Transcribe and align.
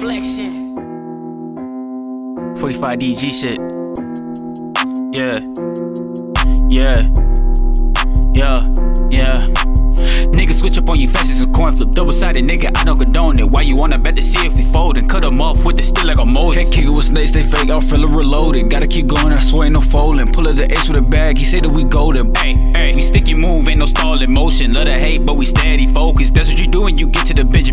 Reflection. 0.00 0.76
45 2.60 2.98
DG 3.00 3.32
shit. 3.34 3.58
Yeah. 5.12 5.40
Yeah. 6.70 7.10
Yeah. 8.32 8.72
Yeah. 9.10 9.48
Nigga 10.30 10.54
switch 10.54 10.78
up 10.78 10.88
on 10.88 11.00
you 11.00 11.08
fast 11.08 11.32
as 11.32 11.42
a 11.42 11.48
coin 11.48 11.72
flip. 11.72 11.94
Double 11.94 12.12
sided 12.12 12.44
nigga, 12.44 12.78
I 12.78 12.84
don't 12.84 12.96
condone 12.96 13.40
it. 13.40 13.50
Why 13.50 13.62
you 13.62 13.76
wanna 13.76 13.98
bet 13.98 14.14
to 14.14 14.22
see 14.22 14.46
if 14.46 14.56
we 14.56 14.62
fold 14.62 14.98
and 14.98 15.10
cut 15.10 15.22
them 15.22 15.40
off 15.40 15.64
with 15.64 15.76
the 15.76 15.82
still 15.82 16.06
like 16.06 16.18
a 16.18 16.24
Moses? 16.24 16.62
Can't 16.62 16.74
kick 16.74 16.84
it 16.84 16.90
with 16.90 17.06
snakes, 17.06 17.32
they 17.32 17.42
fake, 17.42 17.68
I'm 17.68 17.82
feeling 17.82 18.14
reloaded. 18.14 18.70
Gotta 18.70 18.86
keep 18.86 19.08
going, 19.08 19.32
I 19.32 19.40
swear 19.40 19.64
ain't 19.64 19.74
no 19.74 19.80
folding. 19.80 20.32
Pull 20.32 20.46
up 20.46 20.54
the 20.54 20.70
ace 20.70 20.88
with 20.88 20.98
a 20.98 21.02
bag, 21.02 21.38
he 21.38 21.44
said 21.44 21.64
that 21.64 21.70
we 21.70 21.82
golden. 21.82 22.32
Hey, 22.36 22.54
hey, 22.76 22.94
we 22.94 23.02
sticky 23.02 23.34
move, 23.34 23.68
ain't 23.68 23.80
no 23.80 23.86
stalling 23.86 24.32
motion. 24.32 24.74
Love 24.74 24.84
to 24.84 24.92
hate, 24.92 25.26
but 25.26 25.36
we 25.36 25.44
steady 25.44 25.92
focused. 25.92 26.34
That's 26.34 26.48
what 26.48 26.60
you 26.60 26.68
do 26.68 26.82
when 26.82 26.96
you 26.96 27.08
get 27.08 27.26
to 27.26 27.34
the 27.34 27.44
Benjamins. 27.44 27.67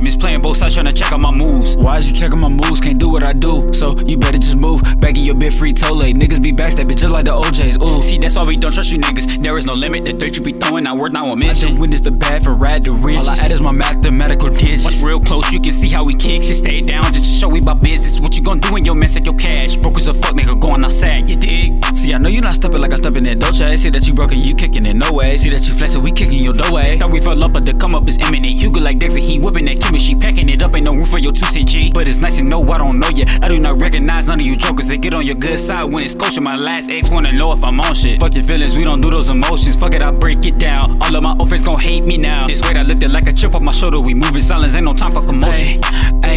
Sides, 0.56 0.76
trying 0.76 0.86
to 0.86 0.94
check 0.94 1.12
out 1.12 1.20
my 1.20 1.32
moves. 1.32 1.76
Why 1.76 1.98
is 1.98 2.10
you 2.10 2.16
checking 2.16 2.40
my 2.40 2.48
moves? 2.48 2.80
Can't 2.80 2.98
do 2.98 3.10
what 3.10 3.24
I 3.24 3.34
do, 3.34 3.62
so 3.74 4.00
you 4.00 4.18
better 4.18 4.38
just 4.38 4.56
move. 4.56 4.82
Back 5.00 5.18
in 5.18 5.24
your 5.24 5.36
bit 5.36 5.52
free 5.52 5.74
tole. 5.74 6.02
Niggas 6.02 6.42
be 6.42 6.54
backstabbing 6.54 6.96
just 6.96 7.12
like 7.12 7.26
the 7.26 7.32
OJs. 7.32 7.84
Ooh, 7.84 8.02
see, 8.02 8.18
that's 8.18 8.36
why 8.36 8.46
we 8.46 8.58
don't 8.58 8.72
trust 8.72 8.92
you 8.92 9.00
niggas. 9.00 9.42
There 9.42 9.58
is 9.58 9.66
no 9.66 9.74
limit. 9.74 10.04
The 10.04 10.14
dirt 10.14 10.38
you 10.38 10.44
be 10.44 10.54
throwing, 10.54 10.88
I 10.88 10.94
worth 10.94 11.12
not 11.12 11.28
one 11.28 11.40
mention. 11.40 11.68
I 11.68 11.72
done 11.72 11.80
witness 11.80 12.02
the 12.02 12.12
bad 12.12 12.44
for 12.44 12.54
rad 12.54 12.84
the 12.84 12.92
rich. 12.92 13.20
All 13.20 13.30
I 13.30 13.36
add 13.36 13.52
is 13.52 13.62
my 13.62 13.72
mathematical 13.72 14.50
digits. 14.50 14.86
Watch 14.86 15.02
real 15.04 15.20
close, 15.20 15.52
you 15.52 15.60
can 15.60 15.72
see 15.72 15.90
how 15.90 16.04
we 16.04 16.16
kick. 16.16 16.42
Just 16.42 16.60
stay 16.60 16.82
down 16.82 17.04
just 17.14 17.26
to 17.26 17.40
show 17.40 17.50
we 17.50 17.60
about 17.60 17.82
business. 17.82 18.20
What 18.20 18.36
you 18.36 18.42
gonna 18.42 18.60
do 18.60 18.74
when 18.74 18.84
your 18.84 18.96
man 18.96 19.10
take 19.10 19.26
your 19.26 19.36
cash? 19.36 19.78
Broke 19.78 19.98
as 19.98 20.08
a 20.08 20.14
fuck 20.14 20.36
nigga 20.36 20.60
going 20.60 20.84
outside, 20.84 21.30
you 21.30 21.36
dig? 21.36 21.86
See, 21.96 22.14
I 22.14 22.18
know 22.18 22.30
you 22.30 22.42
not 22.42 22.56
stepping 22.56 22.82
like 22.82 22.94
I 22.94 22.96
stepping 22.96 23.26
in 23.26 23.40
Dolce. 23.40 23.76
See 23.76 23.90
that 23.90 24.08
you 24.08 24.14
broken, 24.14 24.40
you 24.40 24.56
kicking 24.56 24.86
it 24.86 24.96
no 24.96 25.12
way. 25.12 25.38
See 25.38 25.50
that 25.50 25.68
you 25.68 25.74
flexing, 25.74 26.02
we 26.02 26.12
kicking 26.12 26.42
your 26.42 26.54
doorway. 26.54 26.98
Thought 26.98 27.12
we 27.12 27.22
fell 27.22 27.44
up, 27.44 27.54
but 27.54 27.66
the 27.66 27.74
come 27.74 27.94
up 27.94 28.08
is 28.08 28.18
imminent. 28.18 28.46
Hugo 28.46 28.80
like 28.80 29.00
Dexter, 29.00 29.20
he 29.20 29.38
whipping 29.40 29.66
that 29.66 29.75
it 29.75 29.75
up. 30.66 30.76
Ain't 30.76 30.86
no 30.86 30.94
room 30.94 31.06
for 31.06 31.20
your 31.20 31.32
2CG. 31.32 31.94
But 31.94 32.08
it's 32.08 32.20
nice 32.20 32.38
to 32.38 32.44
know 32.44 32.62
I 32.64 32.78
don't 32.78 33.00
know 33.00 33.10
ya. 33.10 33.26
I 33.42 33.48
do 33.48 33.60
not 33.60 33.80
recognize 33.80 34.28
none 34.28 34.40
of 34.40 34.46
you 34.46 34.56
jokers. 34.56 34.88
They 34.88 34.98
get 34.98 35.14
on 35.14 35.26
your 35.26 35.36
good 35.36 35.60
side 35.60 35.86
when 35.86 36.04
it's 36.04 36.16
kosher. 36.16 36.42
My 36.42 36.56
last 36.56 36.90
ex 36.90 37.10
wanna 37.10 37.32
know 37.32 37.52
if 37.54 37.64
I'm 37.64 37.80
on 37.80 37.94
shit. 37.96 38.20
Fuck 38.20 38.36
your 38.36 38.44
feelings, 38.44 38.76
we 38.76 38.84
don't 38.84 39.02
do 39.02 39.10
those 39.10 39.30
emotions. 39.30 39.76
Fuck 39.76 39.94
it, 39.94 40.02
I 40.02 40.12
break 40.12 40.46
it 40.46 40.58
down. 40.58 41.02
All 41.02 41.16
of 41.16 41.24
my 41.24 41.36
friends 41.48 41.66
gon' 41.66 41.80
hate 41.80 42.06
me 42.06 42.18
now. 42.18 42.48
This 42.48 42.62
weight 42.62 42.78
I 42.78 42.82
lifted 42.82 43.12
like 43.12 43.28
a 43.28 43.34
chip 43.34 43.54
off 43.56 43.62
my 43.62 43.72
shoulder. 43.72 44.00
We 44.00 44.14
moving 44.14 44.42
silence, 44.42 44.76
ain't 44.76 44.86
no 44.86 44.94
time 44.94 45.12
for 45.12 45.22
commotion. 45.22 45.82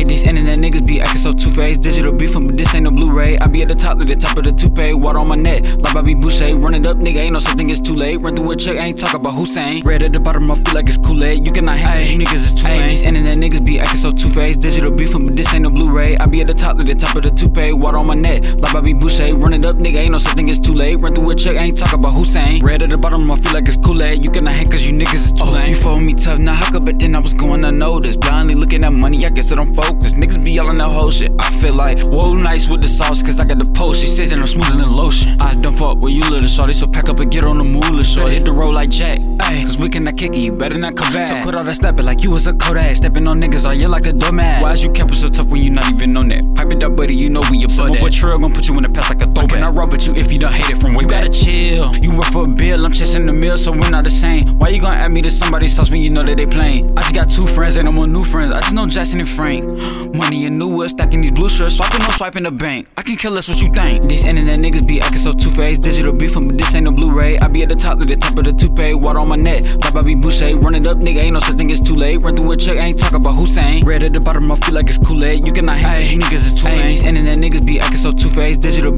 These 0.04 0.24
internet 0.24 0.58
niggas 0.58 0.86
be 0.86 1.00
acting 1.00 1.18
so 1.18 1.32
two 1.32 1.50
faced. 1.50 1.82
Digital 1.82 2.12
beef, 2.12 2.34
but 2.34 2.56
this 2.56 2.74
ain't 2.74 2.84
no 2.84 2.91
Blu-ray. 2.91 3.38
I 3.38 3.46
be 3.48 3.62
at 3.62 3.68
the 3.68 3.74
top, 3.74 3.98
to 3.98 4.04
the 4.04 4.16
top 4.16 4.36
of 4.36 4.44
the 4.44 4.52
toupee. 4.52 4.94
Water 4.94 5.18
on 5.18 5.28
my 5.28 5.34
neck, 5.34 5.66
like 5.78 5.94
Bobby 5.94 6.14
Boucher. 6.14 6.56
Run 6.56 6.74
it 6.74 6.86
up, 6.86 6.96
nigga, 6.96 7.16
ain't 7.16 7.32
no 7.32 7.38
such 7.38 7.56
thing 7.56 7.70
as 7.70 7.80
too 7.80 7.94
late. 7.94 8.20
Run 8.20 8.36
through 8.36 8.50
a 8.52 8.56
check, 8.56 8.76
ain't 8.78 8.98
talk 8.98 9.14
about 9.14 9.34
Hussein. 9.34 9.82
Red 9.84 10.02
at 10.02 10.12
the 10.12 10.20
bottom, 10.20 10.50
I 10.50 10.54
feel 10.54 10.74
like 10.74 10.88
it's 10.88 10.98
Kool-Aid. 10.98 11.46
You 11.46 11.52
cannot 11.52 11.78
hang, 11.78 12.10
you 12.10 12.24
niggas 12.24 12.34
is 12.34 12.54
too 12.54 12.69
late. 12.69 12.86
These 12.86 13.02
internet 13.02 13.38
niggas 13.38 13.64
be 13.64 13.80
acting 13.80 13.98
so 13.98 14.12
two 14.12 14.28
faced. 14.28 14.60
Digital 14.60 14.91
beef, 14.91 15.12
but 15.12 15.36
this 15.36 15.52
ain't 15.52 15.62
no 15.62 15.70
Blu-ray. 15.70 16.16
I 16.16 16.26
be 16.26 16.41
at 16.41 16.46
the 16.46 16.54
top, 16.54 16.76
to 16.78 16.84
the 16.84 16.94
top 16.94 17.16
of 17.16 17.22
the 17.22 17.30
toupee. 17.30 17.72
Water 17.72 17.98
on 17.98 18.06
my 18.06 18.14
neck, 18.14 18.44
like 18.44 18.72
Bobby 18.72 18.92
Boucher. 18.92 19.34
Run 19.34 19.54
it 19.54 19.64
up, 19.64 19.76
nigga, 19.76 19.96
ain't 19.96 20.12
no 20.12 20.19
such 20.19 20.34
thing 20.34 20.50
as 20.50 20.58
too 20.58 20.74
late. 20.74 20.96
Run 20.96 21.14
through 21.14 21.30
a 21.30 21.34
check, 21.34 21.56
ain't 21.56 21.78
talk 21.78 21.92
about 21.92 22.12
Hussein. 22.12 22.64
Red 22.64 22.82
at 22.82 22.91
the 22.91 22.98
bottom, 22.98 23.30
I 23.30 23.36
feel 23.36 23.52
like 23.52 23.69
it's 23.69 23.76
Kool-Aid. 23.76 24.24
You 24.24 24.30
cannot 24.30 24.54
hang, 24.54 24.66
cause 24.66 24.88
you 24.88 24.96
niggas 24.96 25.14
is 25.14 25.32
too 25.32 25.44
oh, 25.46 25.52
late. 25.52 25.69
You 25.69 25.76
follow 25.76 26.00
me 26.00 26.14
tough, 26.14 26.38
now 26.38 26.54
huck 26.54 26.74
up, 26.74 26.84
but 26.84 26.98
then 26.98 27.14
I 27.14 27.20
was 27.20 27.34
going 27.34 27.64
unnoticed. 27.64 28.20
Blindly 28.20 28.54
looking 28.54 28.84
at 28.84 28.92
money, 28.92 29.24
I 29.26 29.30
guess 29.30 29.50
that 29.50 29.58
Niggas 29.92 30.42
be 30.42 30.50
yelling 30.50 30.78
that 30.78 30.89
whole 30.91 31.11
shit. 31.11 31.31
I 31.39 31.48
feel 31.61 31.75
like, 31.75 32.00
whoa, 32.00 32.34
nice 32.34 32.69
with 32.69 32.83
the 32.83 32.89
sauce, 32.89 33.22
cause 33.22 33.39
I 33.39 33.44
got 33.44 33.61
the 33.61 33.70
post. 33.70 34.00
She 34.00 34.08
says 34.08 34.31
that 34.31 34.39
I'm 34.41 34.47
smoother 34.48 34.77
than 34.83 34.91
lotion. 34.97 35.41
I 35.41 35.55
done 35.61 35.72
fuck 35.75 35.98
with 36.00 36.12
you, 36.12 36.22
little 36.22 36.48
shorty, 36.48 36.72
so 36.72 36.89
pack 36.89 37.08
up 37.08 37.20
and 37.20 37.31
get 37.31 37.44
on 37.44 37.58
the 37.58 37.64
moolah 37.64 38.03
short. 38.03 38.33
Hit 38.33 38.42
the 38.42 38.50
road 38.53 38.72
like 38.75 38.91
Jack, 38.91 39.20
ayy, 39.20 39.62
cause 39.62 39.78
we 39.78 39.89
cannot 39.89 40.16
kick 40.16 40.33
it, 40.33 40.39
you 40.42 40.50
better 40.50 40.77
not 40.77 40.97
come 40.97 41.12
back. 41.12 41.28
So 41.31 41.42
quit 41.42 41.55
all 41.55 41.62
that 41.62 41.75
stepping 41.75 42.05
like 42.05 42.25
you 42.25 42.33
was 42.33 42.48
a 42.48 42.53
Kodak. 42.53 42.97
Stepping 42.97 43.28
on 43.28 43.41
niggas, 43.41 43.64
all 43.64 43.72
you 43.75 43.86
like 43.86 44.06
a 44.06 44.12
doormat. 44.12 44.61
Why 44.61 44.72
is 44.72 44.83
you 44.83 44.91
camping 44.91 45.14
so 45.14 45.28
tough 45.28 45.47
when 45.47 45.62
you 45.62 45.70
not 45.70 45.89
even 45.89 46.16
on 46.16 46.28
that? 46.31 46.44
Pipe 46.56 46.72
it 46.72 46.83
up, 46.83 46.97
buddy, 46.97 47.14
you 47.14 47.31
know 47.31 47.42
we 47.48 47.59
your 47.59 47.69
butt. 47.69 47.77
Someone 47.77 48.11
trail 48.11 48.39
gon' 48.41 48.53
put 48.53 48.66
you 48.66 48.75
in 48.75 48.83
the 48.83 48.89
past 48.89 49.11
like 49.11 49.22
a 49.22 49.31
throwback. 49.31 49.62
I 49.62 49.70
rub 49.70 49.94
at 49.94 50.05
you 50.05 50.14
if 50.16 50.33
you 50.33 50.41
don't 50.41 50.53
hate 50.53 50.69
it 50.69 50.81
from 50.83 50.94
way 50.94 51.03
You 51.03 51.09
back. 51.09 51.27
gotta 51.27 51.33
chill. 51.33 51.94
You 52.03 52.12
work 52.16 52.26
for 52.32 52.44
a 52.44 52.49
bill, 52.49 52.84
I'm 52.84 52.93
chasing 52.93 53.25
the 53.25 53.32
meal, 53.32 53.56
so 53.56 53.70
we're 53.70 53.88
not 53.91 54.03
the 54.03 54.10
same. 54.10 54.59
Why 54.59 54.70
you 54.70 54.81
gonna 54.81 54.97
add 54.99 55.12
me 55.12 55.22
to 55.22 55.31
somebody's 55.31 55.76
house 55.76 55.93
when 55.93 56.03
you 56.03 56.10
know 56.10 56.25
that 56.25 56.37
they 56.37 56.47
playing? 56.47 56.91
I 56.99 57.03
just 57.03 57.15
got 57.15 57.31
two 57.31 57.47
friends 57.47 57.76
and 57.76 57.87
I'm 57.87 57.97
on 58.00 58.12
new 58.12 58.25
friends. 58.25 58.50
I 58.50 58.60
just 58.62 58.75
know 58.75 58.87
Jackson 58.87 59.20
and 59.20 59.28
Frank. 59.28 59.65
Money 60.12 60.47
and 60.47 60.59
new 60.59 60.69
wood, 60.69 60.91
stacking 60.91 61.21
these 61.21 61.33
blue 61.33 61.49
shirts, 61.49 61.77
swiping 61.77 62.00
no 62.00 62.09
swiping 62.09 62.43
the 62.43 62.50
bank. 62.50 62.89
I 62.97 63.03
can 63.03 63.16
kill 63.16 63.37
us 63.39 63.49
what 63.49 63.61
you 63.61 63.72
think. 63.72 64.03
These 64.05 64.25
internet 64.25 64.61
niggas 64.61 64.87
be 64.87 65.00
acting 65.00 65.19
so 65.19 65.33
two 65.33 65.50
faced. 65.50 65.83
Digital 65.83 66.12
beefing, 66.12 66.49
but 66.49 66.59
this 66.59 66.75
ain't 66.75 66.84
no 66.84 66.93
Blu-ray. 66.93 67.39
I 67.39 67.49
be 67.49 67.62
at 67.62 67.69
the 67.69 67.77
top, 67.77 68.00
to 68.00 68.06
the 68.06 68.17
top 68.17 68.37
of 68.38 68.44
the 68.44 68.53
toupee. 68.53 68.94
Water 68.94 69.21
on 69.21 69.28
my 69.28 69.37
neck, 69.37 69.65
like 69.65 69.94
Bobby 69.94 70.15
Boucher. 70.15 70.56
Run 70.56 70.75
it 70.75 70.87
up, 70.87 70.99
nigga, 70.99 71.22
ain't 71.22 71.34
no 71.34 71.41
such 71.41 71.56
thing 71.56 71.71
as 71.71 71.81
too 71.81 71.94
late. 71.94 72.25
Run 72.25 72.37
through 72.37 72.53
a 72.53 72.56
check, 72.56 72.77
ain't 72.78 72.99
talk 72.99 73.15
about 73.15 73.34
Hussein. 73.34 73.84
Red 73.84 74.03
at 74.03 74.12
the 74.12 74.21
bottom, 74.21 74.50
I 74.50 74.56
feel 74.56 74.75
like 74.75 74.87
it's 74.88 74.99
Kool-Aid. 74.99 75.47
You 75.47 75.53
cannot 75.53 75.78
you 75.78 76.19
niggas 76.19 76.47
is 76.47 76.55
too 76.55 76.69
late. 76.69 76.87
These 76.87 77.05
internet 77.05 77.38
niggas 77.38 77.65
be 77.65 77.81
acting 77.81 77.99
so 77.99 78.12
two 78.12 78.28
faced. 78.28 78.61
Digital 78.61 78.93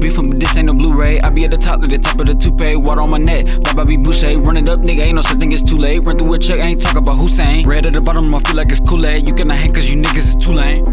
Blu-ray. 0.91 1.21
I 1.21 1.29
be 1.29 1.45
at 1.45 1.51
the 1.51 1.57
top, 1.57 1.81
to 1.81 1.87
the 1.87 1.97
top 1.97 2.19
of 2.19 2.27
the 2.27 2.35
toupee. 2.35 2.75
Water 2.75 3.01
on 3.01 3.11
my 3.11 3.17
neck, 3.17 3.47
like 3.47 3.75
Bobby 3.75 3.97
Boucher. 3.97 4.37
Run 4.39 4.57
it 4.57 4.67
up, 4.67 4.79
nigga, 4.79 5.05
ain't 5.05 5.15
no 5.15 5.21
such 5.21 5.39
thing 5.39 5.53
as 5.53 5.63
too 5.63 5.77
late. 5.77 6.05
Run 6.05 6.17
through 6.17 6.33
a 6.33 6.39
check, 6.39 6.59
ain't 6.59 6.81
talk 6.81 6.95
about 6.95 7.15
Hussein. 7.15 7.67
Red 7.67 7.85
at 7.85 7.93
the 7.93 8.01
bottom, 8.01 8.33
I 8.33 8.39
feel 8.39 8.55
like 8.55 8.69
it's 8.69 8.81
Kool-Aid. 8.81 9.27
You 9.27 9.33
cannot 9.33 9.57
hang, 9.57 9.73
cause 9.73 9.89
you 9.89 10.01
niggas 10.01 10.17
is 10.17 10.35
too 10.35 10.53
lame. 10.53 10.83